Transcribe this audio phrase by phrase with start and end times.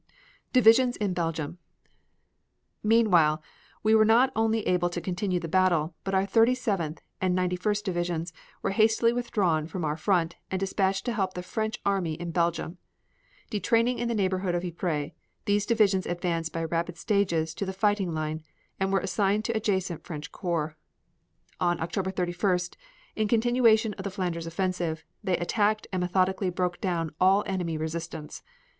[0.51, 1.59] DIVISIONS IN BELGIUM
[2.81, 3.43] Meanwhile
[3.83, 7.55] we were not only able to continue the battle, but our Thirty seventh and Ninety
[7.55, 8.33] first divisions
[8.63, 12.79] were hastily withdrawn from our front and dispatched to help the French army in Belgium.
[13.51, 15.11] Detraining in the neighborhood of Ypres,
[15.45, 18.41] these divisions advanced by rapid stages to the fighting line
[18.79, 20.75] and were assigned to adjacent French corps.
[21.59, 22.75] On October 31st,
[23.15, 28.41] in continuation of the Flanders offensive, they attacked and methodically broke down all enemy resistance.